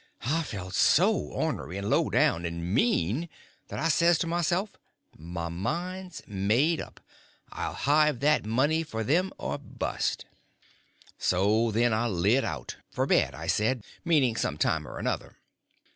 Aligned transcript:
I 0.25 0.41
felt 0.41 0.73
so 0.73 1.13
ornery 1.15 1.77
and 1.77 1.87
low 1.87 2.09
down 2.09 2.43
and 2.43 2.73
mean 2.73 3.29
that 3.67 3.77
I 3.77 3.87
says 3.89 4.17
to 4.17 4.25
myself, 4.25 4.75
my 5.15 5.47
mind's 5.47 6.23
made 6.25 6.81
up; 6.81 6.99
I'll 7.51 7.75
hive 7.75 8.19
that 8.21 8.43
money 8.43 8.81
for 8.81 9.03
them 9.03 9.31
or 9.37 9.59
bust. 9.59 10.25
So 11.19 11.69
then 11.69 11.93
I 11.93 12.07
lit 12.07 12.43
out—for 12.43 13.05
bed, 13.05 13.35
I 13.35 13.45
said, 13.45 13.83
meaning 14.03 14.35
some 14.35 14.57
time 14.57 14.87
or 14.87 14.97
another. 14.97 15.37